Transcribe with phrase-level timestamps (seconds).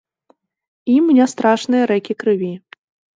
[0.93, 2.51] Ім не страшныя рэкі крыві.